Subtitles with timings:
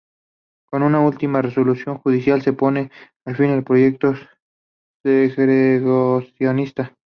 [0.67, 2.89] Con esta última resolución judicial se pone
[3.37, 4.15] fin al proyecto
[5.05, 6.95] segregacionista.